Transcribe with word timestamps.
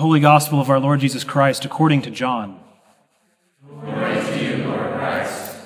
Holy 0.00 0.18
Gospel 0.18 0.62
of 0.62 0.70
our 0.70 0.80
Lord 0.80 1.00
Jesus 1.00 1.24
Christ 1.24 1.66
according 1.66 2.00
to 2.00 2.10
John. 2.10 2.58
Glory 3.68 4.14
to 4.14 4.42
you, 4.42 4.64
Lord 4.66 4.92
Christ. 4.94 5.58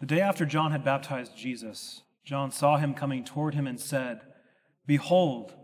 The 0.00 0.06
day 0.06 0.20
after 0.20 0.44
John 0.44 0.72
had 0.72 0.82
baptized 0.82 1.36
Jesus, 1.36 2.02
John 2.24 2.50
saw 2.50 2.78
him 2.78 2.92
coming 2.92 3.22
toward 3.22 3.54
him 3.54 3.68
and 3.68 3.78
said, 3.78 4.22
Behold, 4.84 5.54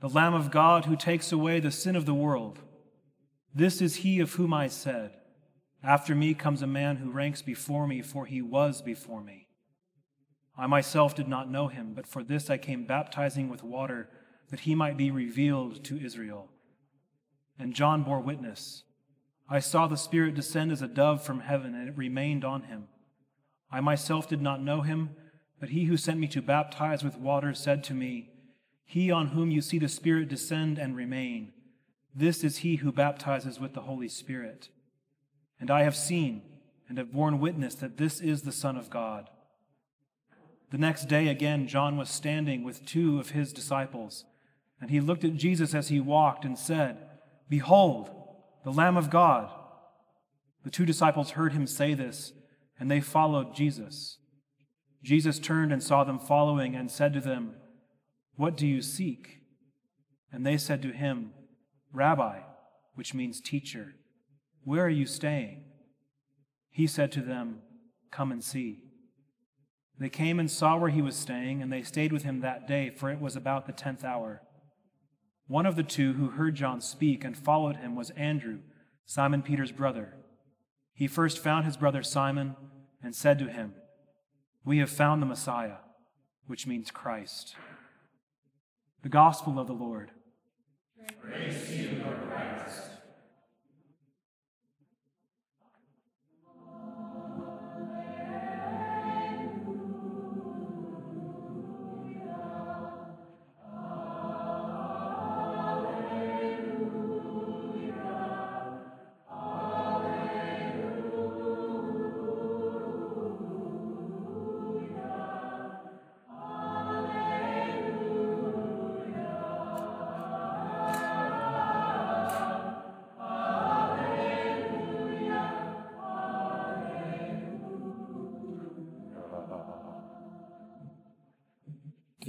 the 0.00 0.08
Lamb 0.08 0.32
of 0.32 0.50
God 0.50 0.86
who 0.86 0.96
takes 0.96 1.30
away 1.30 1.60
the 1.60 1.70
sin 1.70 1.94
of 1.94 2.06
the 2.06 2.14
world. 2.14 2.60
This 3.54 3.82
is 3.82 3.96
he 3.96 4.18
of 4.20 4.32
whom 4.32 4.54
I 4.54 4.68
said, 4.68 5.12
After 5.84 6.14
me 6.14 6.32
comes 6.32 6.62
a 6.62 6.66
man 6.66 6.96
who 6.96 7.10
ranks 7.10 7.42
before 7.42 7.86
me, 7.86 8.00
for 8.00 8.24
he 8.24 8.40
was 8.40 8.80
before 8.80 9.22
me. 9.22 9.46
I 10.56 10.66
myself 10.66 11.14
did 11.14 11.28
not 11.28 11.50
know 11.50 11.68
him, 11.68 11.92
but 11.94 12.06
for 12.06 12.24
this 12.24 12.48
I 12.48 12.56
came 12.56 12.86
baptizing 12.86 13.50
with 13.50 13.62
water, 13.62 14.08
that 14.48 14.60
he 14.60 14.74
might 14.74 14.96
be 14.96 15.10
revealed 15.10 15.84
to 15.84 16.02
Israel. 16.02 16.48
And 17.60 17.74
John 17.74 18.02
bore 18.02 18.20
witness. 18.20 18.84
I 19.48 19.60
saw 19.60 19.86
the 19.86 19.96
Spirit 19.96 20.34
descend 20.34 20.72
as 20.72 20.80
a 20.80 20.88
dove 20.88 21.22
from 21.22 21.40
heaven, 21.40 21.74
and 21.74 21.88
it 21.88 21.96
remained 21.96 22.44
on 22.44 22.62
him. 22.62 22.88
I 23.70 23.80
myself 23.80 24.28
did 24.28 24.40
not 24.40 24.62
know 24.62 24.80
him, 24.80 25.10
but 25.60 25.68
he 25.68 25.84
who 25.84 25.96
sent 25.96 26.18
me 26.18 26.26
to 26.28 26.40
baptize 26.40 27.04
with 27.04 27.18
water 27.18 27.52
said 27.52 27.84
to 27.84 27.94
me, 27.94 28.30
He 28.84 29.10
on 29.10 29.28
whom 29.28 29.50
you 29.50 29.60
see 29.60 29.78
the 29.78 29.88
Spirit 29.88 30.28
descend 30.28 30.78
and 30.78 30.96
remain, 30.96 31.52
this 32.14 32.42
is 32.42 32.58
he 32.58 32.76
who 32.76 32.90
baptizes 32.90 33.60
with 33.60 33.74
the 33.74 33.82
Holy 33.82 34.08
Spirit. 34.08 34.68
And 35.60 35.70
I 35.70 35.82
have 35.82 35.96
seen 35.96 36.42
and 36.88 36.98
have 36.98 37.12
borne 37.12 37.38
witness 37.38 37.74
that 37.76 37.98
this 37.98 38.20
is 38.20 38.42
the 38.42 38.52
Son 38.52 38.76
of 38.76 38.90
God. 38.90 39.30
The 40.70 40.78
next 40.78 41.08
day 41.08 41.28
again, 41.28 41.68
John 41.68 41.96
was 41.96 42.08
standing 42.08 42.64
with 42.64 42.84
two 42.84 43.18
of 43.18 43.30
his 43.30 43.52
disciples, 43.52 44.24
and 44.80 44.90
he 44.90 45.00
looked 45.00 45.24
at 45.24 45.34
Jesus 45.34 45.74
as 45.74 45.88
he 45.88 46.00
walked 46.00 46.44
and 46.44 46.58
said, 46.58 46.98
Behold, 47.50 48.08
the 48.64 48.72
Lamb 48.72 48.96
of 48.96 49.10
God. 49.10 49.50
The 50.64 50.70
two 50.70 50.86
disciples 50.86 51.32
heard 51.32 51.52
him 51.52 51.66
say 51.66 51.94
this, 51.94 52.32
and 52.78 52.90
they 52.90 53.00
followed 53.00 53.54
Jesus. 53.54 54.18
Jesus 55.02 55.38
turned 55.38 55.72
and 55.72 55.82
saw 55.82 56.04
them 56.04 56.18
following 56.18 56.74
and 56.74 56.90
said 56.90 57.12
to 57.14 57.20
them, 57.20 57.56
What 58.36 58.56
do 58.56 58.66
you 58.66 58.80
seek? 58.80 59.38
And 60.32 60.46
they 60.46 60.56
said 60.56 60.80
to 60.82 60.92
him, 60.92 61.32
Rabbi, 61.92 62.40
which 62.94 63.14
means 63.14 63.40
teacher, 63.40 63.94
where 64.62 64.84
are 64.84 64.88
you 64.90 65.06
staying? 65.06 65.64
He 66.70 66.86
said 66.86 67.10
to 67.12 67.20
them, 67.20 67.62
Come 68.12 68.30
and 68.30 68.44
see. 68.44 68.84
They 69.98 70.08
came 70.08 70.38
and 70.38 70.50
saw 70.50 70.76
where 70.76 70.90
he 70.90 71.02
was 71.02 71.16
staying, 71.16 71.62
and 71.62 71.72
they 71.72 71.82
stayed 71.82 72.12
with 72.12 72.22
him 72.22 72.40
that 72.40 72.68
day, 72.68 72.90
for 72.90 73.10
it 73.10 73.20
was 73.20 73.36
about 73.36 73.66
the 73.66 73.72
tenth 73.72 74.04
hour. 74.04 74.42
One 75.50 75.66
of 75.66 75.74
the 75.74 75.82
two 75.82 76.12
who 76.12 76.30
heard 76.30 76.54
John 76.54 76.80
speak 76.80 77.24
and 77.24 77.36
followed 77.36 77.78
him 77.78 77.96
was 77.96 78.10
Andrew, 78.10 78.60
Simon 79.04 79.42
Peter's 79.42 79.72
brother. 79.72 80.14
He 80.94 81.08
first 81.08 81.40
found 81.40 81.64
his 81.64 81.76
brother 81.76 82.04
Simon 82.04 82.54
and 83.02 83.16
said 83.16 83.36
to 83.40 83.50
him, 83.50 83.74
We 84.64 84.78
have 84.78 84.90
found 84.90 85.20
the 85.20 85.26
Messiah, 85.26 85.78
which 86.46 86.68
means 86.68 86.92
Christ. 86.92 87.56
The 89.02 89.08
Gospel 89.08 89.58
of 89.58 89.66
the 89.66 89.72
Lord. 89.72 90.12
Praise 91.20 91.68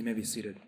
You 0.01 0.05
may 0.05 0.13
be 0.13 0.23
seated. 0.23 0.59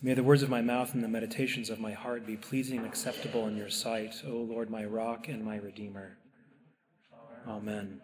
May 0.00 0.14
the 0.14 0.22
words 0.22 0.44
of 0.44 0.48
my 0.48 0.60
mouth 0.62 0.94
and 0.94 1.02
the 1.02 1.08
meditations 1.08 1.70
of 1.70 1.80
my 1.80 1.90
heart 1.90 2.24
be 2.24 2.36
pleasing 2.36 2.78
and 2.78 2.86
acceptable 2.86 3.48
in 3.48 3.56
your 3.56 3.68
sight, 3.68 4.22
O 4.24 4.36
Lord, 4.36 4.70
my 4.70 4.84
rock 4.84 5.26
and 5.26 5.44
my 5.44 5.56
redeemer. 5.56 6.18
Amen. 7.48 8.00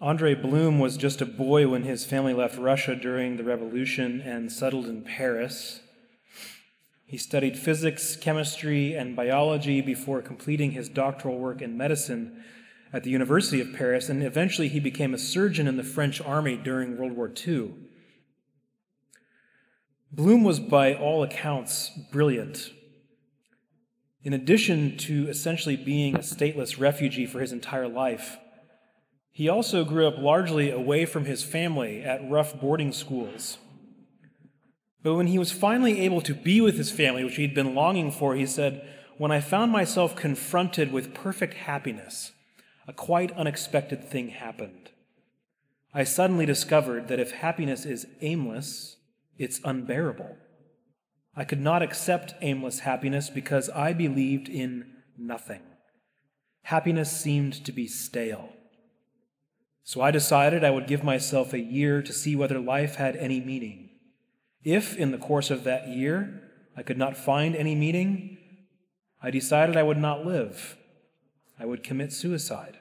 Andre 0.00 0.34
Bloom 0.34 0.80
was 0.80 0.96
just 0.96 1.20
a 1.20 1.26
boy 1.26 1.68
when 1.68 1.84
his 1.84 2.04
family 2.04 2.34
left 2.34 2.58
Russia 2.58 2.96
during 2.96 3.36
the 3.36 3.44
revolution 3.44 4.20
and 4.20 4.50
settled 4.50 4.86
in 4.86 5.02
Paris. 5.02 5.82
He 7.06 7.18
studied 7.18 7.56
physics, 7.56 8.16
chemistry, 8.16 8.94
and 8.94 9.14
biology 9.14 9.80
before 9.80 10.20
completing 10.20 10.72
his 10.72 10.88
doctoral 10.88 11.38
work 11.38 11.62
in 11.62 11.76
medicine 11.76 12.42
at 12.92 13.04
the 13.04 13.10
University 13.10 13.60
of 13.60 13.72
Paris, 13.72 14.08
and 14.08 14.24
eventually 14.24 14.66
he 14.66 14.80
became 14.80 15.14
a 15.14 15.18
surgeon 15.18 15.68
in 15.68 15.76
the 15.76 15.84
French 15.84 16.20
army 16.20 16.56
during 16.56 16.98
World 16.98 17.12
War 17.12 17.32
II. 17.46 17.74
Bloom 20.10 20.42
was, 20.42 20.58
by 20.58 20.94
all 20.94 21.22
accounts, 21.22 21.90
brilliant. 22.10 22.72
In 24.24 24.32
addition 24.32 24.96
to 24.98 25.28
essentially 25.28 25.76
being 25.76 26.16
a 26.16 26.20
stateless 26.20 26.80
refugee 26.80 27.26
for 27.26 27.38
his 27.38 27.52
entire 27.52 27.86
life, 27.86 28.36
he 29.30 29.48
also 29.48 29.84
grew 29.84 30.08
up 30.08 30.18
largely 30.18 30.70
away 30.70 31.04
from 31.04 31.26
his 31.26 31.44
family 31.44 32.02
at 32.02 32.28
rough 32.28 32.58
boarding 32.60 32.90
schools. 32.90 33.58
But 35.06 35.14
when 35.14 35.28
he 35.28 35.38
was 35.38 35.52
finally 35.52 36.00
able 36.00 36.20
to 36.22 36.34
be 36.34 36.60
with 36.60 36.76
his 36.76 36.90
family, 36.90 37.22
which 37.22 37.36
he'd 37.36 37.54
been 37.54 37.76
longing 37.76 38.10
for, 38.10 38.34
he 38.34 38.44
said, 38.44 38.84
When 39.18 39.30
I 39.30 39.38
found 39.38 39.70
myself 39.70 40.16
confronted 40.16 40.90
with 40.90 41.14
perfect 41.14 41.54
happiness, 41.54 42.32
a 42.88 42.92
quite 42.92 43.30
unexpected 43.38 44.02
thing 44.02 44.30
happened. 44.30 44.90
I 45.94 46.02
suddenly 46.02 46.44
discovered 46.44 47.06
that 47.06 47.20
if 47.20 47.30
happiness 47.30 47.84
is 47.84 48.08
aimless, 48.20 48.96
it's 49.38 49.60
unbearable. 49.64 50.38
I 51.36 51.44
could 51.44 51.60
not 51.60 51.82
accept 51.82 52.34
aimless 52.40 52.80
happiness 52.80 53.30
because 53.30 53.70
I 53.70 53.92
believed 53.92 54.48
in 54.48 54.86
nothing. 55.16 55.62
Happiness 56.62 57.12
seemed 57.12 57.64
to 57.64 57.70
be 57.70 57.86
stale. 57.86 58.48
So 59.84 60.00
I 60.00 60.10
decided 60.10 60.64
I 60.64 60.70
would 60.70 60.88
give 60.88 61.04
myself 61.04 61.52
a 61.52 61.60
year 61.60 62.02
to 62.02 62.12
see 62.12 62.34
whether 62.34 62.58
life 62.58 62.96
had 62.96 63.14
any 63.14 63.40
meaning. 63.40 63.85
If, 64.66 64.96
in 64.96 65.12
the 65.12 65.18
course 65.18 65.52
of 65.52 65.62
that 65.62 65.86
year, 65.86 66.42
I 66.76 66.82
could 66.82 66.98
not 66.98 67.16
find 67.16 67.54
any 67.54 67.76
meaning, 67.76 68.36
I 69.22 69.30
decided 69.30 69.76
I 69.76 69.84
would 69.84 69.96
not 69.96 70.26
live. 70.26 70.76
I 71.56 71.64
would 71.64 71.84
commit 71.84 72.12
suicide. 72.12 72.78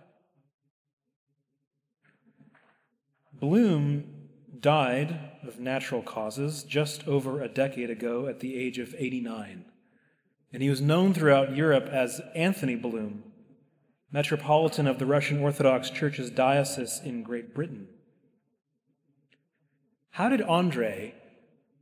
Bloom 3.31 4.29
died 4.59 5.19
of 5.43 5.59
natural 5.59 6.01
causes 6.01 6.63
just 6.63 7.07
over 7.07 7.39
a 7.39 7.47
decade 7.47 7.91
ago 7.91 8.25
at 8.25 8.39
the 8.39 8.57
age 8.57 8.79
of 8.79 8.95
89, 8.97 9.65
and 10.51 10.63
he 10.63 10.71
was 10.71 10.81
known 10.81 11.13
throughout 11.13 11.55
Europe 11.55 11.87
as 11.91 12.19
Anthony 12.33 12.75
Bloom, 12.75 13.25
metropolitan 14.11 14.87
of 14.87 14.97
the 14.97 15.05
Russian 15.05 15.39
Orthodox 15.39 15.91
Church's 15.91 16.31
diocese 16.31 16.99
in 17.05 17.21
Great 17.21 17.53
Britain. 17.53 17.89
How 20.09 20.29
did 20.29 20.41
Andre, 20.41 21.13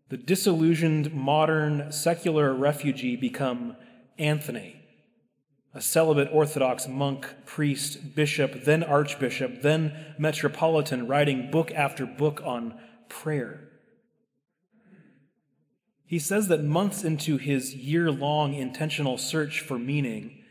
the 0.09 0.17
disillusioned 0.17 1.13
modern 1.13 1.91
secular 1.91 2.53
refugee, 2.53 3.15
become 3.15 3.75
Anthony? 4.17 4.83
a 5.73 5.81
celibate 5.81 6.29
Orthodox 6.31 6.87
monk, 6.87 7.27
priest, 7.45 8.15
bishop, 8.15 8.63
then 8.63 8.83
archbishop, 8.83 9.61
then 9.61 10.13
metropolitan, 10.19 11.07
writing 11.07 11.49
book 11.49 11.71
after 11.71 12.05
book 12.05 12.41
on 12.45 12.79
prayer. 13.09 13.69
He 16.05 16.19
says 16.19 16.47
that 16.49 16.63
months 16.63 17.03
into 17.03 17.37
his 17.37 17.73
year 17.73 18.11
long 18.11 18.53
intentional 18.53 19.17
search 19.17 19.61
for 19.61 19.79
meaning, 19.79 20.43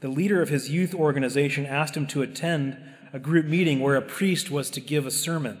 the 0.00 0.08
leader 0.08 0.40
of 0.40 0.48
his 0.48 0.70
youth 0.70 0.94
organization 0.94 1.66
asked 1.66 1.96
him 1.96 2.06
to 2.08 2.22
attend 2.22 2.78
a 3.12 3.18
group 3.18 3.46
meeting 3.46 3.80
where 3.80 3.96
a 3.96 4.02
priest 4.02 4.48
was 4.48 4.70
to 4.70 4.80
give 4.80 5.06
a 5.06 5.10
sermon. 5.10 5.58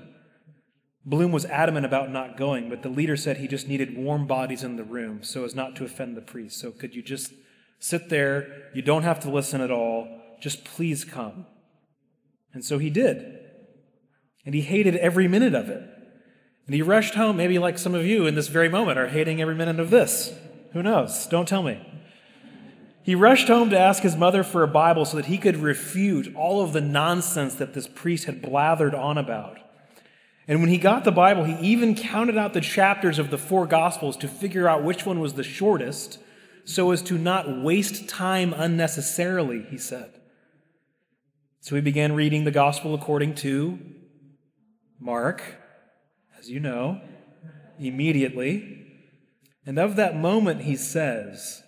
Bloom 1.08 1.32
was 1.32 1.44
adamant 1.46 1.86
about 1.86 2.10
not 2.10 2.36
going, 2.36 2.68
but 2.68 2.82
the 2.82 2.88
leader 2.88 3.16
said 3.16 3.38
he 3.38 3.48
just 3.48 3.66
needed 3.66 3.96
warm 3.96 4.26
bodies 4.26 4.62
in 4.62 4.76
the 4.76 4.84
room 4.84 5.22
so 5.22 5.44
as 5.44 5.54
not 5.54 5.74
to 5.76 5.84
offend 5.84 6.16
the 6.16 6.20
priest. 6.20 6.58
So, 6.58 6.70
could 6.70 6.94
you 6.94 7.02
just 7.02 7.32
Sit 7.78 8.08
there. 8.08 8.70
You 8.74 8.82
don't 8.82 9.04
have 9.04 9.20
to 9.20 9.30
listen 9.30 9.60
at 9.60 9.70
all. 9.70 10.08
Just 10.40 10.64
please 10.64 11.04
come. 11.04 11.46
And 12.52 12.64
so 12.64 12.78
he 12.78 12.90
did. 12.90 13.38
And 14.44 14.54
he 14.54 14.62
hated 14.62 14.96
every 14.96 15.28
minute 15.28 15.54
of 15.54 15.68
it. 15.68 15.82
And 16.66 16.74
he 16.74 16.82
rushed 16.82 17.14
home, 17.14 17.36
maybe 17.36 17.58
like 17.58 17.78
some 17.78 17.94
of 17.94 18.04
you 18.04 18.26
in 18.26 18.34
this 18.34 18.48
very 18.48 18.68
moment 18.68 18.98
are 18.98 19.08
hating 19.08 19.40
every 19.40 19.54
minute 19.54 19.80
of 19.80 19.90
this. 19.90 20.34
Who 20.72 20.82
knows? 20.82 21.26
Don't 21.26 21.48
tell 21.48 21.62
me. 21.62 21.84
He 23.02 23.14
rushed 23.14 23.48
home 23.48 23.70
to 23.70 23.78
ask 23.78 24.02
his 24.02 24.16
mother 24.16 24.42
for 24.42 24.62
a 24.62 24.68
Bible 24.68 25.06
so 25.06 25.16
that 25.16 25.26
he 25.26 25.38
could 25.38 25.56
refute 25.56 26.34
all 26.34 26.60
of 26.62 26.74
the 26.74 26.80
nonsense 26.80 27.54
that 27.54 27.72
this 27.72 27.88
priest 27.88 28.26
had 28.26 28.42
blathered 28.42 28.98
on 28.98 29.16
about. 29.16 29.58
And 30.48 30.60
when 30.62 30.70
he 30.70 30.78
got 30.78 31.04
the 31.04 31.12
Bible, 31.12 31.44
he 31.44 31.58
even 31.60 31.94
counted 31.94 32.38
out 32.38 32.54
the 32.54 32.62
chapters 32.62 33.18
of 33.18 33.30
the 33.30 33.36
four 33.36 33.66
Gospels 33.66 34.16
to 34.16 34.28
figure 34.28 34.66
out 34.66 34.82
which 34.82 35.04
one 35.04 35.20
was 35.20 35.34
the 35.34 35.42
shortest 35.42 36.18
so 36.64 36.90
as 36.90 37.02
to 37.02 37.18
not 37.18 37.62
waste 37.62 38.08
time 38.08 38.54
unnecessarily, 38.54 39.66
he 39.70 39.76
said. 39.76 40.20
So 41.60 41.74
he 41.74 41.82
began 41.82 42.14
reading 42.14 42.44
the 42.44 42.50
Gospel 42.50 42.94
according 42.94 43.34
to 43.36 43.78
Mark, 44.98 45.42
as 46.38 46.48
you 46.48 46.60
know, 46.60 47.02
immediately. 47.78 48.86
And 49.66 49.78
of 49.78 49.96
that 49.96 50.16
moment, 50.16 50.62
he 50.62 50.76
says, 50.76 51.62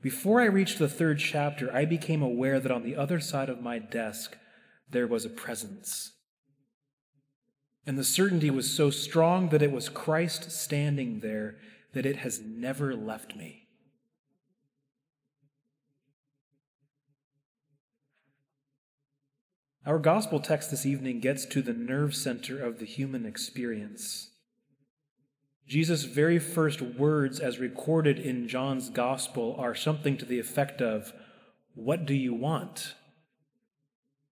Before 0.00 0.40
I 0.40 0.46
reached 0.46 0.78
the 0.78 0.88
third 0.88 1.18
chapter, 1.18 1.70
I 1.74 1.84
became 1.84 2.22
aware 2.22 2.58
that 2.58 2.72
on 2.72 2.84
the 2.84 2.96
other 2.96 3.20
side 3.20 3.50
of 3.50 3.60
my 3.60 3.78
desk 3.78 4.38
there 4.88 5.06
was 5.06 5.26
a 5.26 5.30
presence. 5.30 6.13
And 7.86 7.98
the 7.98 8.04
certainty 8.04 8.50
was 8.50 8.70
so 8.70 8.90
strong 8.90 9.50
that 9.50 9.62
it 9.62 9.72
was 9.72 9.88
Christ 9.88 10.50
standing 10.50 11.20
there 11.20 11.56
that 11.92 12.06
it 12.06 12.16
has 12.16 12.40
never 12.40 12.94
left 12.94 13.36
me. 13.36 13.64
Our 19.86 19.98
gospel 19.98 20.40
text 20.40 20.70
this 20.70 20.86
evening 20.86 21.20
gets 21.20 21.44
to 21.46 21.60
the 21.60 21.74
nerve 21.74 22.14
center 22.14 22.62
of 22.62 22.78
the 22.78 22.86
human 22.86 23.26
experience. 23.26 24.30
Jesus' 25.66 26.04
very 26.04 26.38
first 26.38 26.80
words, 26.80 27.38
as 27.38 27.58
recorded 27.58 28.18
in 28.18 28.48
John's 28.48 28.88
gospel, 28.88 29.54
are 29.58 29.74
something 29.74 30.16
to 30.16 30.24
the 30.24 30.38
effect 30.38 30.80
of, 30.80 31.12
What 31.74 32.06
do 32.06 32.14
you 32.14 32.32
want? 32.32 32.94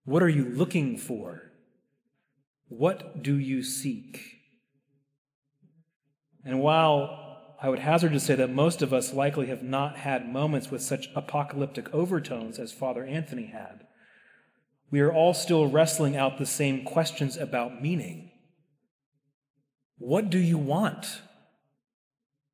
What 0.05 0.23
are 0.23 0.29
you 0.29 0.45
looking 0.45 0.97
for? 0.97 1.52
What 2.77 3.21
do 3.21 3.37
you 3.37 3.61
seek? 3.61 4.39
And 6.43 6.59
while 6.59 7.55
I 7.61 7.69
would 7.69 7.79
hazard 7.79 8.13
to 8.13 8.19
say 8.19 8.33
that 8.35 8.49
most 8.49 8.81
of 8.81 8.91
us 8.91 9.13
likely 9.13 9.45
have 9.47 9.61
not 9.61 9.97
had 9.97 10.27
moments 10.27 10.71
with 10.71 10.81
such 10.81 11.07
apocalyptic 11.15 11.93
overtones 11.93 12.57
as 12.57 12.71
Father 12.71 13.05
Anthony 13.05 13.45
had. 13.45 13.85
We 14.89 15.01
are 15.01 15.13
all 15.13 15.35
still 15.35 15.69
wrestling 15.69 16.17
out 16.17 16.39
the 16.39 16.47
same 16.47 16.83
questions 16.83 17.37
about 17.37 17.81
meaning. 17.81 18.31
What 19.99 20.31
do 20.31 20.39
you 20.39 20.57
want? 20.57 21.21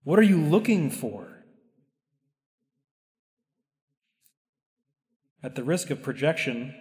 What 0.04 0.20
are 0.20 0.24
you 0.24 0.38
looking 0.38 0.92
for? 0.92 1.46
At 5.42 5.56
the 5.56 5.64
risk 5.64 5.90
of 5.90 6.04
projection, 6.04 6.76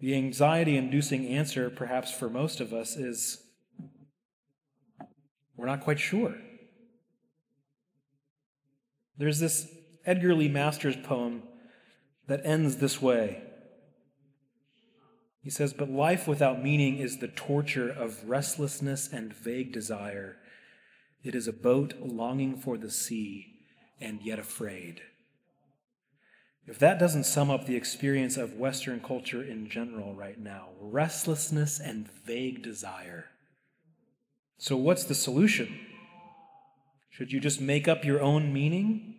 the 0.00 0.14
anxiety 0.14 0.76
inducing 0.76 1.26
answer, 1.28 1.68
perhaps 1.70 2.10
for 2.12 2.28
most 2.30 2.60
of 2.60 2.72
us, 2.72 2.96
is 2.96 3.42
we're 5.56 5.66
not 5.66 5.82
quite 5.82 6.00
sure. 6.00 6.34
There's 9.18 9.38
this 9.38 9.68
Edgar 10.06 10.34
Lee 10.34 10.48
Masters 10.48 10.96
poem 10.96 11.42
that 12.26 12.40
ends 12.44 12.76
this 12.76 13.02
way. 13.02 13.42
He 15.42 15.50
says, 15.50 15.74
But 15.74 15.90
life 15.90 16.26
without 16.26 16.62
meaning 16.62 16.96
is 16.96 17.18
the 17.18 17.28
torture 17.28 17.90
of 17.90 18.26
restlessness 18.28 19.12
and 19.12 19.34
vague 19.34 19.72
desire. 19.72 20.36
It 21.22 21.34
is 21.34 21.46
a 21.46 21.52
boat 21.52 21.94
longing 22.00 22.56
for 22.56 22.78
the 22.78 22.90
sea 22.90 23.54
and 24.00 24.20
yet 24.22 24.38
afraid. 24.38 25.02
If 26.70 26.78
that 26.78 27.00
doesn't 27.00 27.24
sum 27.24 27.50
up 27.50 27.66
the 27.66 27.74
experience 27.74 28.36
of 28.36 28.54
Western 28.54 29.00
culture 29.00 29.42
in 29.42 29.68
general 29.68 30.14
right 30.14 30.38
now, 30.38 30.68
restlessness 30.80 31.80
and 31.80 32.08
vague 32.08 32.62
desire. 32.62 33.24
So, 34.56 34.76
what's 34.76 35.02
the 35.02 35.16
solution? 35.16 35.80
Should 37.10 37.32
you 37.32 37.40
just 37.40 37.60
make 37.60 37.88
up 37.88 38.04
your 38.04 38.22
own 38.22 38.52
meaning? 38.52 39.16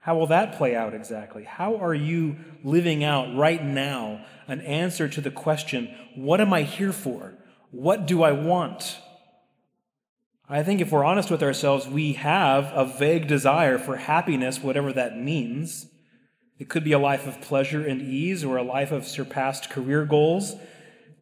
How 0.00 0.14
will 0.14 0.26
that 0.26 0.58
play 0.58 0.76
out 0.76 0.92
exactly? 0.92 1.44
How 1.44 1.76
are 1.76 1.94
you 1.94 2.36
living 2.62 3.02
out 3.02 3.34
right 3.34 3.64
now 3.64 4.22
an 4.46 4.60
answer 4.60 5.08
to 5.08 5.22
the 5.22 5.30
question, 5.30 5.88
What 6.14 6.42
am 6.42 6.52
I 6.52 6.64
here 6.64 6.92
for? 6.92 7.32
What 7.70 8.04
do 8.04 8.22
I 8.22 8.32
want? 8.32 8.98
I 10.50 10.62
think 10.62 10.82
if 10.82 10.92
we're 10.92 11.02
honest 11.02 11.30
with 11.30 11.42
ourselves, 11.42 11.88
we 11.88 12.12
have 12.12 12.70
a 12.74 12.84
vague 12.84 13.26
desire 13.26 13.78
for 13.78 13.96
happiness, 13.96 14.62
whatever 14.62 14.92
that 14.92 15.18
means. 15.18 15.86
It 16.58 16.68
could 16.68 16.84
be 16.84 16.92
a 16.92 16.98
life 16.98 17.26
of 17.26 17.40
pleasure 17.40 17.84
and 17.84 18.00
ease 18.00 18.44
or 18.44 18.56
a 18.56 18.62
life 18.62 18.92
of 18.92 19.06
surpassed 19.06 19.70
career 19.70 20.04
goals. 20.04 20.54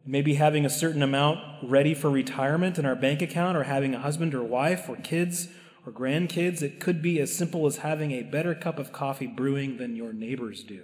Maybe 0.05 0.35
having 0.35 0.65
a 0.65 0.69
certain 0.69 1.01
amount 1.01 1.39
ready 1.63 1.93
for 1.93 2.09
retirement 2.09 2.77
in 2.77 2.85
our 2.85 2.95
bank 2.95 3.21
account 3.21 3.57
or 3.57 3.63
having 3.63 3.95
a 3.95 3.99
husband 3.99 4.33
or 4.33 4.43
wife 4.43 4.89
or 4.89 4.95
kids 4.97 5.47
or 5.85 5.91
grandkids, 5.91 6.61
it 6.61 6.79
could 6.79 7.01
be 7.01 7.19
as 7.19 7.35
simple 7.35 7.65
as 7.65 7.77
having 7.77 8.11
a 8.11 8.23
better 8.23 8.53
cup 8.53 8.77
of 8.77 8.91
coffee 8.91 9.27
brewing 9.27 9.77
than 9.77 9.95
your 9.95 10.13
neighbors 10.13 10.63
do. 10.63 10.83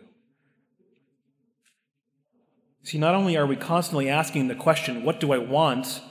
See, 2.83 2.97
not 2.97 3.15
only 3.15 3.35
are 3.35 3.45
we 3.45 3.55
constantly 3.55 4.09
asking 4.09 4.47
the 4.47 4.55
question, 4.55 5.03
What 5.03 5.19
do 5.19 5.33
I 5.33 5.37
want? 5.37 6.01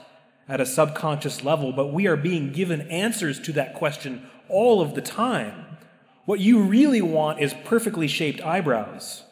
at 0.49 0.61
a 0.61 0.65
subconscious 0.65 1.43
level, 1.43 1.73
but 1.73 1.87
we 1.87 2.07
are 2.07 2.15
being 2.15 2.51
given 2.51 2.81
answers 2.89 3.39
to 3.41 3.51
that 3.53 3.73
question 3.73 4.25
all 4.47 4.81
of 4.81 4.95
the 4.95 5.01
time. 5.01 5.65
What 6.27 6.41
you 6.41 6.59
really 6.59 7.01
want 7.01 7.39
is 7.39 7.55
perfectly 7.63 8.09
shaped 8.09 8.41
eyebrows. 8.41 9.23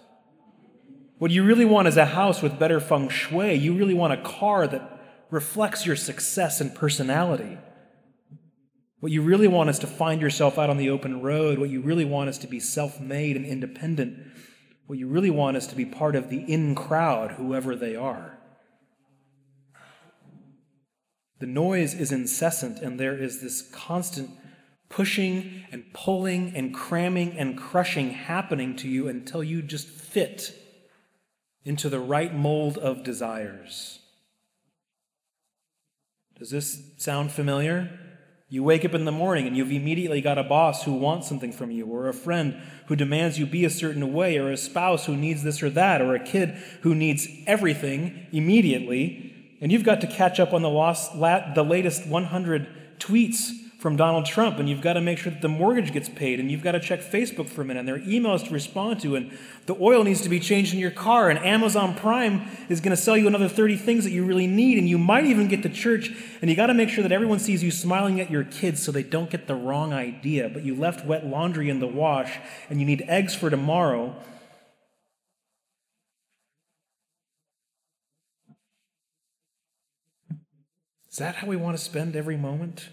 What 1.18 1.30
you 1.30 1.44
really 1.44 1.66
want 1.66 1.90
is 1.90 1.98
a 1.98 2.06
house 2.06 2.42
with 2.42 2.58
better 2.58 2.80
feng 2.80 3.10
shui. 3.10 3.56
You 3.56 3.74
really 3.74 3.94
want 3.94 4.14
a 4.14 4.24
car 4.24 4.66
that 4.66 4.98
reflects 5.30 5.86
your 5.86 5.98
success 5.98 6.62
and 6.62 6.74
personality. 6.74 7.58
What 9.02 9.12
you 9.12 9.24
really 9.24 9.50
want 9.50 9.70
is 9.70 9.80
to 9.80 9.88
find 9.88 10.22
yourself 10.22 10.58
out 10.58 10.70
on 10.70 10.78
the 10.78 10.90
open 10.90 11.22
road. 11.22 11.60
What 11.60 11.70
you 11.70 11.82
really 11.82 12.06
want 12.06 12.30
is 12.30 12.38
to 12.38 12.48
be 12.48 12.62
self 12.62 12.98
made 13.02 13.36
and 13.36 13.46
independent. 13.46 14.18
What 14.88 14.98
you 14.98 15.10
really 15.10 15.30
want 15.30 15.58
is 15.58 15.68
to 15.68 15.76
be 15.76 15.84
part 15.84 16.16
of 16.16 16.30
the 16.30 16.50
in 16.50 16.76
crowd, 16.76 17.32
whoever 17.32 17.76
they 17.76 17.98
are. 17.98 18.40
The 21.40 21.46
noise 21.46 21.94
is 21.94 22.14
incessant, 22.14 22.80
and 22.80 22.98
there 22.98 23.18
is 23.18 23.42
this 23.42 23.62
constant 23.74 24.30
pushing 24.96 25.66
and 25.74 25.84
pulling 25.92 26.56
and 26.56 26.74
cramming 26.74 27.38
and 27.38 27.58
crushing 27.58 28.12
happening 28.12 28.78
to 28.78 28.88
you 28.88 29.10
until 29.10 29.44
you 29.44 29.62
just 29.62 29.90
fit 29.90 30.56
into 31.66 31.90
the 31.90 32.00
right 32.00 32.34
mold 32.34 32.78
of 32.78 33.04
desires. 33.04 34.00
Does 36.40 36.50
this 36.50 36.82
sound 36.96 37.34
familiar? 37.34 38.00
You 38.48 38.64
wake 38.64 38.86
up 38.86 38.94
in 38.94 39.04
the 39.04 39.12
morning 39.12 39.48
and 39.48 39.58
you've 39.58 39.70
immediately 39.70 40.22
got 40.22 40.38
a 40.38 40.44
boss 40.44 40.86
who 40.86 40.94
wants 40.94 41.28
something 41.28 41.52
from 41.52 41.72
you, 41.72 41.88
or 41.88 42.08
a 42.08 42.14
friend 42.14 42.56
who 42.86 42.96
demands 42.96 43.38
you 43.38 43.46
be 43.46 43.66
a 43.66 43.70
certain 43.70 44.14
way, 44.14 44.38
or 44.38 44.50
a 44.50 44.56
spouse 44.56 45.08
who 45.08 45.18
needs 45.18 45.44
this 45.44 45.62
or 45.62 45.70
that, 45.72 46.02
or 46.02 46.16
a 46.16 46.24
kid 46.24 46.52
who 46.84 46.96
needs 46.96 47.28
everything 47.48 48.28
immediately. 48.32 49.58
And 49.60 49.74
you've 49.74 49.84
got 49.84 50.00
to 50.02 50.08
catch 50.08 50.40
up 50.40 50.54
on 50.54 50.62
the, 50.62 50.70
lost, 50.70 51.20
the 51.20 51.66
latest 51.68 52.08
100 52.08 52.98
tweets 52.98 53.52
from 53.86 53.98
Donald 53.98 54.26
Trump, 54.26 54.58
and 54.58 54.68
you've 54.68 54.82
got 54.82 54.94
to 54.94 55.00
make 55.00 55.20
sure 55.20 55.32
that 55.32 55.44
the 55.44 55.48
mortgage 55.48 55.94
gets 55.94 56.10
paid, 56.10 56.40
and 56.40 56.50
you've 56.50 56.64
got 56.64 56.72
to 56.72 56.80
check 56.80 57.02
Facebook 57.02 57.48
for 57.48 57.62
a 57.62 57.66
minute, 57.66 57.82
and 57.82 57.88
there 57.88 57.98
are 57.98 58.00
emails 58.00 58.44
to 58.44 58.52
respond 58.52 59.00
to, 59.00 59.16
and 59.16 59.32
the 59.68 59.78
oil 59.80 60.04
needs 60.04 60.22
to 60.22 60.30
be 60.30 60.40
changed 60.40 60.74
in 60.74 60.80
your 60.80 60.90
car, 60.90 61.30
and 61.30 61.38
Amazon 61.46 61.94
Prime 61.94 62.48
is 62.68 62.82
going 62.82 62.96
to 62.96 63.00
sell 63.00 63.16
you 63.16 63.28
another 63.28 63.48
30 63.48 63.78
things 63.78 64.04
that 64.04 64.10
you 64.10 64.26
really 64.26 64.48
need, 64.48 64.80
and 64.80 64.90
you 64.90 64.98
might 64.98 65.28
even 65.28 65.48
get 65.48 65.62
to 65.62 65.70
church, 65.70 66.12
and 66.42 66.50
you 66.50 66.56
got 66.56 66.66
to 66.66 66.74
make 66.74 66.90
sure 66.90 67.04
that 67.04 67.12
everyone 67.12 67.38
sees 67.38 67.62
you 67.62 67.70
smiling 67.70 68.20
at 68.20 68.32
your 68.32 68.44
kids 68.44 68.82
so 68.82 68.92
they 68.92 69.04
don't 69.04 69.30
get 69.30 69.46
the 69.46 69.54
wrong 69.54 69.94
idea, 69.94 70.50
but 70.50 70.66
you 70.66 70.74
left 70.74 71.06
wet 71.06 71.24
laundry 71.24 71.70
in 71.70 71.80
the 71.80 71.86
wash, 71.86 72.40
and 72.72 72.80
you 72.80 72.88
need 72.88 73.06
eggs 73.08 73.36
for 73.36 73.52
tomorrow. 73.52 74.16
Is 81.12 81.18
that 81.20 81.36
how 81.36 81.46
we 81.46 81.56
want 81.56 81.78
to 81.78 81.84
spend 81.84 82.16
every 82.16 82.36
moment? 82.36 82.90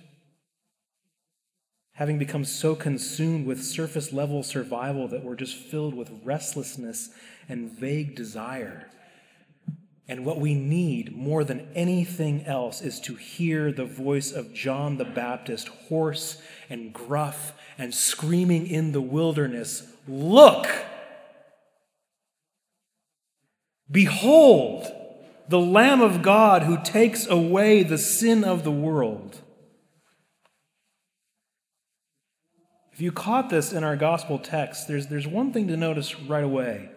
Having 2.03 2.19
become 2.19 2.45
so 2.45 2.75
consumed 2.75 3.47
with 3.47 3.63
surface 3.63 4.13
level 4.13 4.43
survival 4.43 5.07
that 5.07 5.23
we're 5.23 5.37
just 5.37 5.55
filled 5.55 5.95
with 5.95 6.11
restlessness 6.25 7.11
and 7.49 7.71
vague 7.71 8.17
desire. 8.17 8.89
And 10.09 10.27
what 10.27 10.41
we 10.41 10.53
need 10.53 11.15
more 11.15 11.45
than 11.45 11.69
anything 11.77 12.45
else 12.45 12.81
is 12.81 12.99
to 13.03 13.15
hear 13.15 13.71
the 13.71 13.85
voice 13.85 14.33
of 14.33 14.53
John 14.53 14.99
the 14.99 15.05
Baptist, 15.05 15.69
hoarse 15.69 16.43
and 16.69 16.93
gruff 16.93 17.55
and 17.79 17.95
screaming 17.95 18.67
in 18.67 18.91
the 18.91 19.01
wilderness 19.01 19.87
Look! 20.09 20.67
Behold, 23.89 24.89
the 25.49 25.61
Lamb 25.61 26.01
of 26.01 26.21
God 26.21 26.65
who 26.65 26.83
takes 26.83 27.29
away 27.29 27.85
the 27.85 27.97
sin 27.97 28.43
of 28.43 28.65
the 28.65 28.73
world. 28.73 29.42
If 32.93 33.01
you 33.01 33.11
caught 33.11 33.51
this 33.51 33.73
in 33.73 33.85
our 33.85 33.97
gospel 33.97 34.39
text, 34.39 34.87
there's, 34.87 35.07
there's 35.07 35.27
one 35.27 35.53
thing 35.53 35.69
to 35.69 35.77
notice 35.77 36.19
right 36.21 36.45
away. 36.45 36.91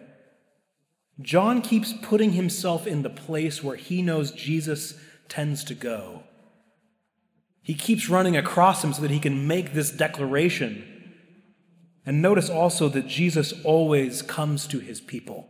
John 1.20 1.62
keeps 1.62 1.94
putting 2.02 2.32
himself 2.32 2.86
in 2.86 3.02
the 3.02 3.10
place 3.10 3.62
where 3.62 3.76
he 3.76 4.02
knows 4.02 4.30
Jesus 4.30 4.94
tends 5.28 5.64
to 5.64 5.74
go. 5.74 6.24
He 7.62 7.74
keeps 7.74 8.08
running 8.08 8.36
across 8.36 8.84
him 8.84 8.92
so 8.92 9.02
that 9.02 9.10
he 9.10 9.18
can 9.18 9.48
make 9.48 9.72
this 9.72 9.90
declaration. 9.90 11.14
And 12.04 12.20
notice 12.20 12.50
also 12.50 12.88
that 12.90 13.08
Jesus 13.08 13.54
always 13.64 14.22
comes 14.22 14.66
to 14.68 14.78
his 14.78 15.00
people. 15.00 15.48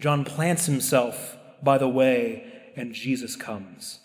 John 0.00 0.24
plants 0.24 0.66
himself 0.66 1.36
by 1.62 1.78
the 1.78 1.88
way, 1.88 2.44
and 2.76 2.92
Jesus 2.92 3.36
comes. 3.36 4.00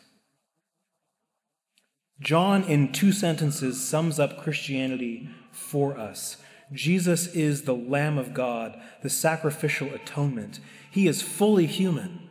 John, 2.20 2.64
in 2.64 2.92
two 2.92 3.12
sentences, 3.12 3.88
sums 3.88 4.20
up 4.20 4.42
Christianity 4.42 5.30
for 5.52 5.98
us. 5.98 6.38
Jesus 6.74 7.28
is 7.28 7.62
the 7.64 7.76
Lamb 7.76 8.18
of 8.18 8.34
God, 8.34 8.80
the 9.02 9.10
sacrificial 9.10 9.94
atonement. 9.94 10.60
He 10.92 11.08
is 11.08 11.22
fully 11.22 11.66
human. 11.66 12.28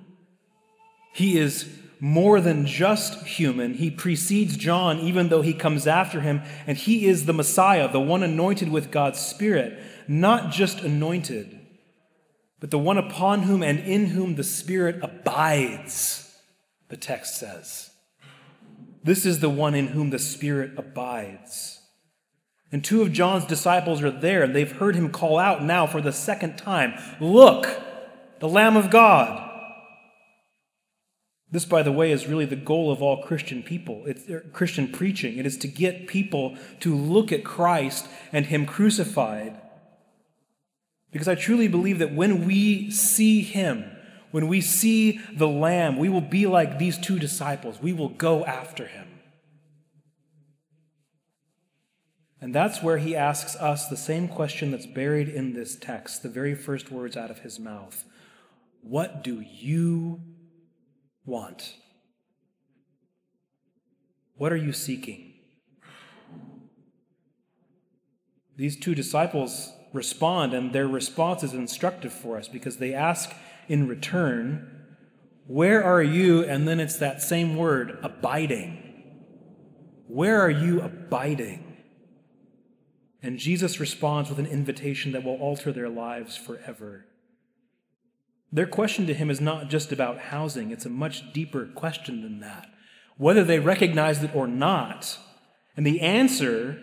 He 1.15 1.39
is 1.39 1.69
more 1.99 2.41
than 2.41 2.67
just 2.67 3.25
human. 3.27 3.75
He 3.75 3.91
precedes 3.91 4.57
John, 4.57 4.99
even 4.99 5.29
though 5.29 5.41
he 5.41 5.55
comes 5.55 5.87
after 5.87 6.21
him, 6.21 6.43
and 6.67 6.77
he 6.77 7.07
is 7.07 7.25
the 7.25 7.33
Messiah, 7.33 7.91
the 7.91 8.01
one 8.01 8.23
anointed 8.23 8.69
with 8.69 8.91
God's 8.91 9.19
Spirit, 9.19 9.81
not 10.07 10.53
just 10.53 10.81
anointed, 10.81 11.59
but 12.61 12.71
the 12.71 12.79
one 12.79 12.99
upon 12.99 13.43
whom 13.43 13.63
and 13.63 13.79
in 13.79 14.07
whom 14.07 14.35
the 14.35 14.45
Spirit 14.45 15.03
abides, 15.03 16.37
the 16.89 16.97
text 16.97 17.37
says. 17.39 17.91
This 19.07 19.25
is 19.25 19.39
the 19.39 19.49
one 19.49 19.77
in 19.77 19.87
whom 19.89 20.11
the 20.11 20.19
Spirit 20.19 20.73
abides. 20.77 21.81
And 22.73 22.85
two 22.85 23.03
of 23.03 23.13
John's 23.13 23.47
disciples 23.47 24.03
are 24.03 24.11
there, 24.11 24.43
and 24.43 24.55
they've 24.55 24.71
heard 24.71 24.97
him 24.97 25.11
call 25.11 25.39
out 25.39 25.63
now 25.63 25.87
for 25.87 26.01
the 26.01 26.13
second 26.13 26.59
time 26.59 26.95
Look, 27.21 27.69
the 28.41 28.49
Lamb 28.49 28.77
of 28.77 28.91
God. 28.91 29.45
This, 31.53 31.65
by 31.65 31.85
the 31.85 31.93
way, 31.93 32.11
is 32.11 32.27
really 32.27 32.47
the 32.47 32.57
goal 32.57 32.91
of 32.91 33.01
all 33.01 33.23
Christian 33.23 33.63
people. 33.63 34.03
It's 34.07 34.29
er, 34.29 34.45
Christian 34.53 34.89
preaching. 34.89 35.39
It 35.39 35.47
is 35.47 35.57
to 35.59 35.69
get 35.69 36.09
people 36.09 36.57
to 36.81 36.93
look 36.93 37.31
at 37.31 37.45
Christ 37.45 38.09
and 38.33 38.47
Him 38.47 38.67
crucified. 38.67 39.57
Because 41.13 41.29
I 41.29 41.37
truly 41.37 41.69
believe 41.69 42.01
that 42.01 42.13
when 42.13 42.45
we 42.45 42.91
see 42.91 43.43
Him, 43.43 43.85
when 44.37 44.49
we 44.49 44.61
see 44.61 45.19
the 45.33 45.49
Lamb, 45.49 45.97
we 45.97 46.11
will 46.11 46.21
be 46.21 46.47
like 46.47 46.79
these 46.79 46.99
two 46.99 47.19
disciples. 47.19 47.81
We 47.81 47.95
will 47.95 48.11
go 48.11 48.45
after 48.45 48.87
Him. 48.87 49.09
And 52.39 52.55
that's 52.55 52.83
where 52.83 52.99
He 52.99 53.17
asks 53.17 53.57
us 53.57 53.89
the 53.89 53.97
same 53.97 54.29
question 54.29 54.73
that's 54.73 54.85
buried 54.85 55.31
in 55.31 55.55
this 55.55 55.75
text, 55.75 56.23
the 56.23 56.29
very 56.29 56.55
first 56.55 56.93
words 56.93 57.17
out 57.17 57.31
of 57.31 57.39
His 57.39 57.59
mouth 57.59 58.05
What 58.83 59.25
do 59.25 59.41
you 59.41 60.21
want? 61.25 61.73
What 64.35 64.53
are 64.53 64.59
you 64.59 64.75
seeking? 64.75 65.33
These 68.55 68.79
two 68.79 68.95
disciples 68.95 69.73
respond, 69.97 70.55
and 70.55 70.73
their 70.73 70.87
response 70.87 71.43
is 71.43 71.55
instructive 71.55 72.13
for 72.13 72.37
us 72.37 72.47
because 72.47 72.77
they 72.77 72.95
ask 72.95 73.35
in 73.69 73.89
return, 73.89 74.85
Where 75.47 75.83
are 75.83 76.03
you? 76.03 76.45
And 76.45 76.69
then 76.69 76.79
it's 76.79 76.99
that 76.99 77.23
same 77.23 77.57
word, 77.57 77.99
abiding. 78.03 78.83
Where 80.07 80.41
are 80.41 80.51
you 80.51 80.81
abiding? 80.81 81.77
And 83.23 83.39
Jesus 83.39 83.81
responds 83.81 84.29
with 84.29 84.39
an 84.39 84.47
invitation 84.47 85.13
that 85.13 85.25
will 85.25 85.37
alter 85.37 85.73
their 85.73 85.89
lives 85.89 86.37
forever. 86.37 87.07
Their 88.53 88.67
question 88.67 89.07
to 89.07 89.15
him 89.15 89.31
is 89.31 89.41
not 89.41 89.69
just 89.69 89.91
about 89.91 90.19
housing, 90.19 90.71
it's 90.71 90.87
a 90.87 90.91
much 90.91 91.33
deeper 91.33 91.67
question 91.67 92.23
than 92.23 92.41
that. 92.41 92.69
Whether 93.17 93.43
they 93.43 93.59
recognize 93.59 94.23
it 94.23 94.35
or 94.35 94.47
not. 94.47 95.19
And 95.77 95.87
the 95.87 96.01
answer, 96.01 96.81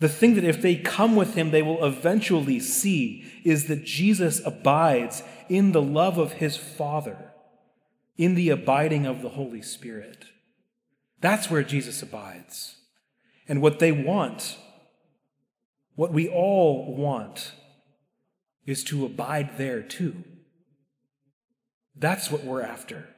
the 0.00 0.08
thing 0.08 0.34
that 0.34 0.44
if 0.44 0.62
they 0.62 0.76
come 0.76 1.16
with 1.16 1.34
him, 1.34 1.50
they 1.50 1.62
will 1.62 1.84
eventually 1.84 2.60
see, 2.60 3.24
is 3.44 3.66
that 3.66 3.84
Jesus 3.84 4.40
abides 4.44 5.22
in 5.48 5.72
the 5.72 5.82
love 5.82 6.18
of 6.18 6.34
his 6.34 6.56
Father, 6.56 7.32
in 8.16 8.34
the 8.34 8.50
abiding 8.50 9.06
of 9.06 9.22
the 9.22 9.30
Holy 9.30 9.62
Spirit. 9.62 10.26
That's 11.20 11.50
where 11.50 11.64
Jesus 11.64 12.02
abides. 12.02 12.76
And 13.48 13.60
what 13.60 13.78
they 13.78 13.92
want, 13.92 14.56
what 15.96 16.12
we 16.12 16.28
all 16.28 16.94
want, 16.94 17.52
is 18.66 18.84
to 18.84 19.04
abide 19.04 19.56
there 19.56 19.82
too. 19.82 20.22
That's 21.96 22.30
what 22.30 22.44
we're 22.44 22.62
after. 22.62 23.08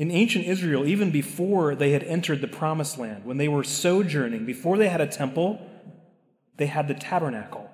In 0.00 0.10
ancient 0.10 0.46
Israel, 0.46 0.86
even 0.86 1.10
before 1.10 1.74
they 1.74 1.90
had 1.90 2.02
entered 2.02 2.40
the 2.40 2.48
promised 2.48 2.96
land, 2.96 3.26
when 3.26 3.36
they 3.36 3.48
were 3.48 3.62
sojourning, 3.62 4.46
before 4.46 4.78
they 4.78 4.88
had 4.88 5.02
a 5.02 5.06
temple, 5.06 5.60
they 6.56 6.64
had 6.64 6.88
the 6.88 6.94
tabernacle, 6.94 7.70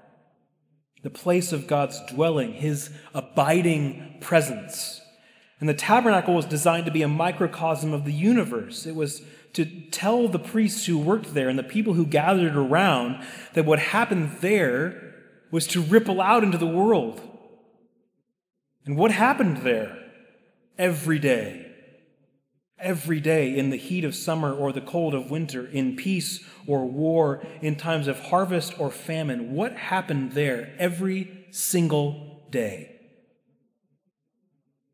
the 1.05 1.11
place 1.11 1.53
of 1.53 1.69
God's 1.69 2.01
dwelling, 2.07 2.55
his 2.55 2.91
abiding 3.15 4.17
presence. 4.21 5.01
And 5.61 5.69
the 5.69 5.75
tabernacle 5.75 6.35
was 6.35 6.47
designed 6.47 6.87
to 6.87 6.91
be 6.91 7.03
a 7.03 7.09
microcosm 7.09 7.93
of 7.93 8.05
the 8.05 8.13
universe. 8.13 8.87
It 8.87 8.97
was 8.97 9.23
to 9.53 9.65
tell 9.93 10.27
the 10.27 10.41
priests 10.41 10.87
who 10.87 10.99
worked 10.99 11.33
there 11.33 11.49
and 11.49 11.57
the 11.57 11.63
people 11.63 11.95
who 11.95 12.05
gathered 12.05 12.57
around 12.57 13.25
that 13.55 13.65
what 13.65 13.79
happened 13.79 14.39
there 14.41 15.15
was 15.53 15.69
to 15.69 15.81
ripple 15.81 16.21
out 16.21 16.43
into 16.43 16.59
the 16.59 16.67
world 16.67 17.21
and 18.85 18.97
what 18.97 19.11
happened 19.11 19.59
there? 19.59 19.97
Every 20.79 21.19
day. 21.19 21.66
Every 22.79 23.21
day 23.21 23.57
in 23.57 23.71
the 23.71 23.77
heat 23.77 24.05
of 24.05 24.15
summer 24.15 24.53
or 24.53 24.73
the 24.73 24.81
cold 24.81 25.15
of 25.15 25.31
winter, 25.31 25.67
in 25.67 25.97
peace 25.97 26.45
or 26.67 26.85
war, 26.85 27.43
in 27.63 27.77
times 27.77 28.07
of 28.07 28.21
harvest 28.21 28.79
or 28.79 28.91
famine. 28.91 29.53
What 29.53 29.73
happened 29.73 30.33
there 30.33 30.75
every 30.79 31.47
single 31.51 32.47
day? 32.51 33.01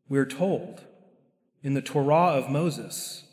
We're 0.07 0.25
told 0.25 0.85
in 1.61 1.73
the 1.73 1.81
Torah 1.81 2.37
of 2.37 2.49
Moses. 2.49 3.25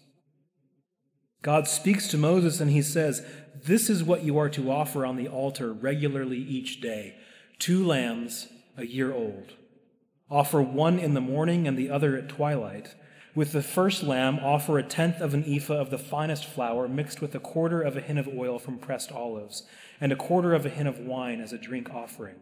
God 1.42 1.68
speaks 1.68 2.08
to 2.08 2.18
Moses 2.18 2.60
and 2.60 2.70
he 2.70 2.82
says, 2.82 3.24
This 3.64 3.88
is 3.88 4.04
what 4.04 4.24
you 4.24 4.36
are 4.38 4.50
to 4.50 4.70
offer 4.70 5.06
on 5.06 5.16
the 5.16 5.28
altar 5.28 5.72
regularly 5.72 6.38
each 6.38 6.80
day 6.80 7.16
two 7.60 7.86
lambs 7.86 8.48
a 8.76 8.84
year 8.84 9.12
old. 9.14 9.52
Offer 10.28 10.62
one 10.62 10.98
in 10.98 11.14
the 11.14 11.20
morning 11.20 11.68
and 11.68 11.78
the 11.78 11.90
other 11.90 12.16
at 12.16 12.28
twilight. 12.28 12.94
With 13.34 13.52
the 13.52 13.62
first 13.62 14.02
lamb, 14.02 14.40
offer 14.42 14.78
a 14.78 14.82
tenth 14.82 15.20
of 15.20 15.34
an 15.34 15.44
ephah 15.46 15.74
of 15.74 15.90
the 15.90 15.98
finest 15.98 16.44
flour 16.44 16.88
mixed 16.88 17.20
with 17.20 17.34
a 17.34 17.40
quarter 17.40 17.80
of 17.80 17.96
a 17.96 18.00
hin 18.00 18.18
of 18.18 18.28
oil 18.28 18.58
from 18.58 18.78
pressed 18.78 19.12
olives, 19.12 19.62
and 20.00 20.10
a 20.10 20.16
quarter 20.16 20.52
of 20.52 20.66
a 20.66 20.70
hin 20.70 20.86
of 20.86 20.98
wine 20.98 21.40
as 21.40 21.52
a 21.52 21.58
drink 21.58 21.90
offering. 21.94 22.36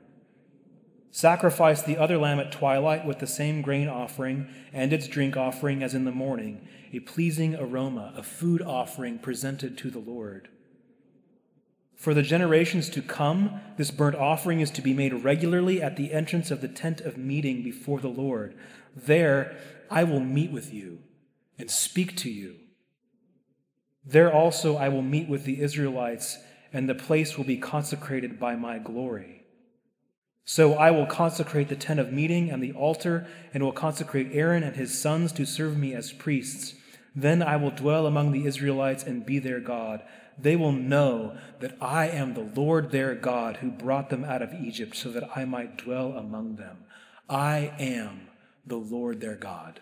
Sacrifice 1.10 1.82
the 1.82 1.96
other 1.96 2.16
lamb 2.16 2.38
at 2.38 2.52
twilight 2.52 3.06
with 3.06 3.18
the 3.18 3.26
same 3.26 3.62
grain 3.62 3.88
offering 3.88 4.48
and 4.72 4.92
its 4.92 5.08
drink 5.08 5.36
offering 5.36 5.82
as 5.82 5.94
in 5.94 6.04
the 6.04 6.12
morning, 6.12 6.66
a 6.92 7.00
pleasing 7.00 7.54
aroma, 7.56 8.12
a 8.16 8.22
food 8.22 8.62
offering 8.62 9.18
presented 9.18 9.76
to 9.78 9.90
the 9.90 9.98
Lord. 9.98 10.48
For 11.96 12.14
the 12.14 12.22
generations 12.22 12.88
to 12.90 13.02
come, 13.02 13.60
this 13.76 13.90
burnt 13.90 14.14
offering 14.14 14.60
is 14.60 14.70
to 14.70 14.82
be 14.82 14.94
made 14.94 15.12
regularly 15.12 15.82
at 15.82 15.96
the 15.96 16.12
entrance 16.12 16.50
of 16.50 16.60
the 16.60 16.68
tent 16.68 17.00
of 17.00 17.18
meeting 17.18 17.62
before 17.62 17.98
the 17.98 18.08
Lord. 18.08 18.54
There 18.94 19.56
I 19.90 20.04
will 20.04 20.20
meet 20.20 20.50
with 20.50 20.72
you 20.72 21.00
and 21.58 21.70
speak 21.70 22.16
to 22.18 22.30
you. 22.30 22.56
There 24.04 24.32
also 24.32 24.76
I 24.76 24.88
will 24.88 25.02
meet 25.02 25.28
with 25.28 25.44
the 25.44 25.60
Israelites, 25.60 26.38
and 26.72 26.88
the 26.88 26.94
place 26.94 27.36
will 27.36 27.44
be 27.44 27.56
consecrated 27.56 28.38
by 28.38 28.56
my 28.56 28.78
glory. 28.78 29.42
So 30.44 30.74
I 30.74 30.90
will 30.90 31.06
consecrate 31.06 31.68
the 31.68 31.76
tent 31.76 32.00
of 32.00 32.12
meeting 32.12 32.50
and 32.50 32.62
the 32.62 32.72
altar, 32.72 33.26
and 33.52 33.62
will 33.62 33.72
consecrate 33.72 34.30
Aaron 34.32 34.62
and 34.62 34.76
his 34.76 34.98
sons 34.98 35.32
to 35.32 35.44
serve 35.44 35.76
me 35.76 35.94
as 35.94 36.12
priests. 36.12 36.74
Then 37.14 37.42
I 37.42 37.56
will 37.56 37.70
dwell 37.70 38.06
among 38.06 38.32
the 38.32 38.46
Israelites 38.46 39.02
and 39.02 39.26
be 39.26 39.38
their 39.38 39.60
God 39.60 40.02
they 40.40 40.56
will 40.56 40.72
know 40.72 41.36
that 41.60 41.76
I 41.80 42.08
am 42.08 42.34
the 42.34 42.48
Lord 42.54 42.90
their 42.90 43.14
God 43.14 43.56
who 43.56 43.70
brought 43.70 44.10
them 44.10 44.24
out 44.24 44.42
of 44.42 44.54
Egypt 44.54 44.96
so 44.96 45.10
that 45.10 45.28
I 45.36 45.44
might 45.44 45.78
dwell 45.78 46.12
among 46.12 46.56
them. 46.56 46.84
I 47.28 47.72
am 47.78 48.27
the 48.68 48.76
Lord 48.76 49.20
their 49.20 49.36
God. 49.36 49.80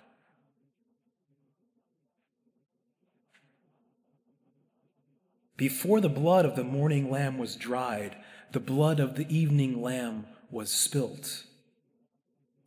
Before 5.56 6.00
the 6.00 6.08
blood 6.08 6.44
of 6.44 6.54
the 6.54 6.64
morning 6.64 7.10
lamb 7.10 7.38
was 7.38 7.56
dried, 7.56 8.16
the 8.52 8.60
blood 8.60 9.00
of 9.00 9.16
the 9.16 9.26
evening 9.34 9.80
lamb 9.80 10.26
was 10.50 10.70
spilt. 10.70 11.44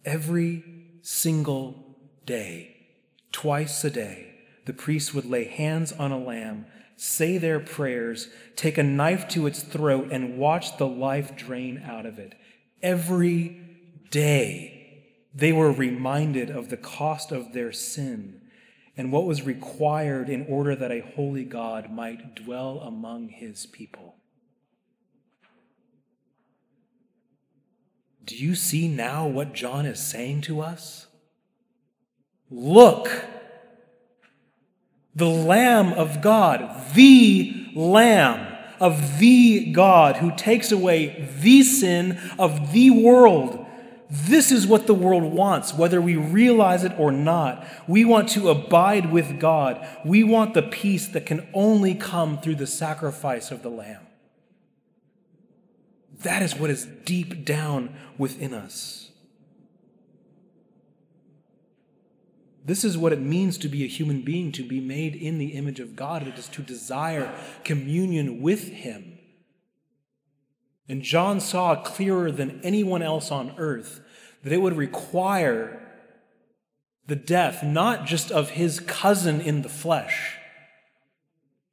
Every 0.04 0.64
single 1.02 1.98
day, 2.26 2.76
twice 3.32 3.84
a 3.84 3.92
day, 3.92 4.34
the 4.66 4.74
priest 4.74 5.14
would 5.14 5.26
lay 5.26 5.46
hands 5.46 5.92
on 5.92 6.12
a 6.12 6.18
lamb, 6.18 6.66
say 6.96 7.38
their 7.38 7.60
prayers, 7.60 8.30
take 8.56 8.78
a 8.78 8.84
knife 8.84 9.28
to 9.30 9.46
its 9.46 9.62
throat, 9.62 10.10
and 10.12 10.38
watch 10.38 10.78
the 10.78 10.88
life 10.88 11.36
drain 11.36 11.82
out 11.86 12.06
of 12.06 12.18
it. 12.18 12.34
Every 12.82 13.62
day, 14.10 14.79
they 15.34 15.52
were 15.52 15.72
reminded 15.72 16.50
of 16.50 16.70
the 16.70 16.78
cost 16.78 17.32
of 17.32 17.54
their 17.54 17.72
sin 17.72 18.42
and 18.98 19.12
what 19.12 19.26
was 19.26 19.44
required 19.44 20.30
in 20.30 20.46
order 20.48 20.76
that 20.76 20.92
a 20.92 21.00
holy 21.16 21.46
God 21.46 21.92
might 21.92 22.36
dwell 22.36 22.80
among 22.80 23.30
his 23.30 23.66
people. 23.66 24.16
Do 28.26 28.36
you 28.36 28.56
see 28.56 28.88
now 28.88 29.28
what 29.28 29.54
John 29.54 29.86
is 29.86 30.00
saying 30.00 30.42
to 30.42 30.62
us? 30.62 31.08
Look, 32.52 33.10
the 35.16 35.26
Lamb 35.26 35.94
of 35.94 36.22
God, 36.22 36.94
the 36.94 37.72
Lamb 37.76 38.56
of 38.80 39.20
the 39.20 39.72
God 39.72 40.18
who 40.18 40.36
takes 40.36 40.72
away 40.72 41.30
the 41.42 41.64
sin 41.64 42.20
of 42.38 42.72
the 42.72 42.90
world. 42.90 43.66
This 44.10 44.52
is 44.52 44.66
what 44.66 44.88
the 44.88 44.96
world 44.96 45.24
wants, 45.24 45.74
whether 45.74 46.02
we 46.02 46.16
realize 46.16 46.84
it 46.84 46.94
or 46.98 47.12
not. 47.12 47.66
We 47.88 48.06
want 48.06 48.30
to 48.30 48.50
abide 48.50 49.12
with 49.12 49.40
God. 49.40 49.88
We 50.04 50.24
want 50.24 50.56
the 50.56 50.64
peace 50.64 51.08
that 51.10 51.28
can 51.28 51.48
only 51.54 51.94
come 51.94 52.40
through 52.40 52.56
the 52.56 52.66
sacrifice 52.68 53.52
of 53.52 53.62
the 53.62 53.70
Lamb. 53.70 54.08
That 56.24 56.42
is 56.42 56.56
what 56.56 56.72
is 56.72 56.86
deep 56.86 57.46
down 57.46 57.96
within 58.18 58.54
us. 58.54 59.12
This 62.66 62.84
is 62.84 62.98
what 62.98 63.14
it 63.14 63.20
means 63.22 63.58
to 63.60 63.68
be 63.68 63.84
a 63.84 63.88
human 63.88 64.22
being, 64.22 64.52
to 64.52 64.64
be 64.64 64.80
made 64.80 65.16
in 65.16 65.38
the 65.38 65.54
image 65.54 65.80
of 65.80 65.96
God. 65.96 66.28
It 66.28 66.38
is 66.38 66.48
to 66.50 66.62
desire 66.62 67.34
communion 67.64 68.42
with 68.42 68.68
Him. 68.68 69.09
And 70.90 71.04
John 71.04 71.40
saw 71.40 71.76
clearer 71.76 72.32
than 72.32 72.60
anyone 72.64 73.04
else 73.04 73.32
on 73.32 73.54
earth 73.58 74.02
that 74.44 74.52
it 74.52 74.58
would 74.58 74.76
require 74.76 75.80
the 77.06 77.16
death 77.16 77.64
not 77.64 78.08
just 78.08 78.32
of 78.32 78.52
his 78.52 78.80
cousin 78.80 79.40
in 79.40 79.62
the 79.62 79.70
flesh, 79.70 80.38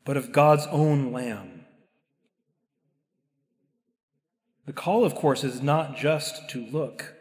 but 0.05 0.18
of 0.18 0.33
God's 0.33 0.66
own 0.66 1.12
lamb. 1.12 1.64
The 4.66 4.72
call, 4.72 5.05
of 5.05 5.14
course, 5.14 5.44
is 5.44 5.62
not 5.62 5.96
just 5.96 6.48
to 6.50 6.66
look, 6.66 7.14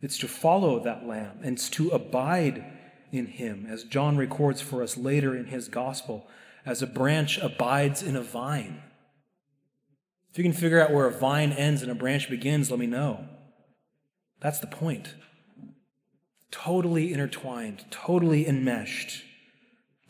it's 0.00 0.18
to 0.18 0.28
follow 0.28 0.80
that 0.80 1.06
lamb 1.06 1.40
and 1.42 1.56
it's 1.56 1.68
to 1.70 1.88
abide 1.90 2.64
in 3.10 3.26
him, 3.26 3.66
as 3.68 3.84
John 3.84 4.16
records 4.16 4.60
for 4.60 4.82
us 4.82 4.96
later 4.96 5.36
in 5.36 5.46
his 5.46 5.68
gospel, 5.68 6.26
as 6.64 6.82
a 6.82 6.86
branch 6.86 7.38
abides 7.38 8.02
in 8.02 8.14
a 8.14 8.22
vine. 8.22 8.82
If 10.38 10.44
you 10.44 10.52
can 10.52 10.60
figure 10.60 10.80
out 10.80 10.92
where 10.92 11.06
a 11.06 11.10
vine 11.10 11.50
ends 11.50 11.82
and 11.82 11.90
a 11.90 11.96
branch 11.96 12.30
begins, 12.30 12.70
let 12.70 12.78
me 12.78 12.86
know. 12.86 13.24
That's 14.38 14.60
the 14.60 14.68
point. 14.68 15.16
Totally 16.52 17.12
intertwined, 17.12 17.86
totally 17.90 18.46
enmeshed. 18.46 19.24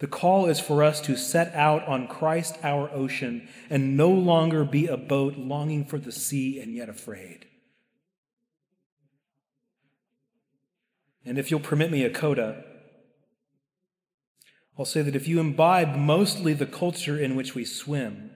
The 0.01 0.07
call 0.07 0.45
is 0.45 0.61
for 0.61 0.85
us 0.85 1.01
to 1.01 1.17
set 1.17 1.55
out 1.55 1.83
on 1.89 2.09
Christ 2.09 2.59
our 2.63 2.91
ocean 2.91 3.49
and 3.71 3.97
no 3.97 4.11
longer 4.11 4.67
be 4.67 4.87
a 4.87 4.99
boat 4.99 5.39
longing 5.39 5.87
for 5.87 5.97
the 5.97 6.13
sea 6.13 6.61
and 6.61 6.75
yet 6.75 6.91
afraid. 6.91 7.47
And 11.25 11.39
if 11.39 11.51
you'll 11.51 11.59
permit 11.61 11.91
me 11.91 12.05
a 12.05 12.11
coda, 12.11 12.65
I'll 14.79 14.85
say 14.85 15.01
that 15.01 15.17
if 15.17 15.27
you 15.27 15.41
imbibe 15.41 15.97
mostly 15.97 16.53
the 16.53 16.67
culture 16.67 17.19
in 17.19 17.35
which 17.35 17.55
we 17.55 17.65
swim, 17.65 18.33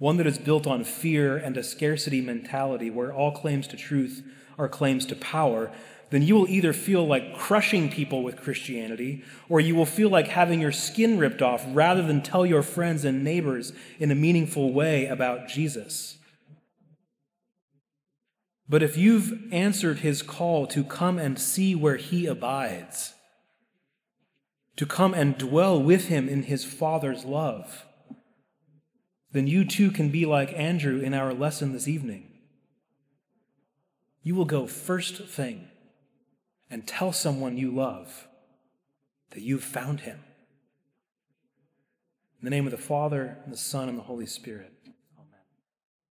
one 0.00 0.16
that 0.16 0.26
is 0.26 0.38
built 0.38 0.66
on 0.66 0.82
fear 0.82 1.36
and 1.36 1.58
a 1.58 1.62
scarcity 1.62 2.22
mentality 2.22 2.90
where 2.90 3.12
all 3.12 3.30
claims 3.30 3.68
to 3.68 3.76
truth 3.76 4.26
are 4.58 4.66
claims 4.66 5.04
to 5.04 5.14
power, 5.14 5.70
then 6.08 6.22
you 6.22 6.34
will 6.34 6.48
either 6.48 6.72
feel 6.72 7.06
like 7.06 7.36
crushing 7.36 7.90
people 7.90 8.22
with 8.22 8.40
Christianity, 8.40 9.22
or 9.50 9.60
you 9.60 9.74
will 9.74 9.84
feel 9.84 10.08
like 10.08 10.28
having 10.28 10.58
your 10.58 10.72
skin 10.72 11.18
ripped 11.18 11.42
off 11.42 11.66
rather 11.68 12.02
than 12.02 12.22
tell 12.22 12.46
your 12.46 12.62
friends 12.62 13.04
and 13.04 13.22
neighbors 13.22 13.74
in 13.98 14.10
a 14.10 14.14
meaningful 14.14 14.72
way 14.72 15.04
about 15.04 15.48
Jesus. 15.48 16.16
But 18.66 18.82
if 18.82 18.96
you've 18.96 19.52
answered 19.52 19.98
his 19.98 20.22
call 20.22 20.66
to 20.68 20.82
come 20.82 21.18
and 21.18 21.38
see 21.38 21.74
where 21.74 21.96
he 21.96 22.24
abides, 22.24 23.12
to 24.76 24.86
come 24.86 25.12
and 25.12 25.36
dwell 25.36 25.80
with 25.80 26.06
him 26.06 26.26
in 26.26 26.44
his 26.44 26.64
Father's 26.64 27.26
love, 27.26 27.84
then 29.32 29.46
you 29.46 29.64
too 29.64 29.90
can 29.90 30.10
be 30.10 30.26
like 30.26 30.52
Andrew 30.54 31.00
in 31.00 31.14
our 31.14 31.32
lesson 31.32 31.72
this 31.72 31.86
evening. 31.86 32.26
You 34.22 34.34
will 34.34 34.44
go 34.44 34.66
first 34.66 35.24
thing 35.24 35.68
and 36.68 36.86
tell 36.86 37.12
someone 37.12 37.56
you 37.56 37.70
love 37.70 38.28
that 39.30 39.42
you've 39.42 39.64
found 39.64 40.00
him. 40.00 40.20
In 42.40 42.44
the 42.44 42.50
name 42.50 42.66
of 42.66 42.70
the 42.70 42.78
Father, 42.78 43.38
and 43.44 43.52
the 43.52 43.58
Son, 43.58 43.88
and 43.88 43.98
the 43.98 44.02
Holy 44.02 44.26
Spirit. 44.26 44.72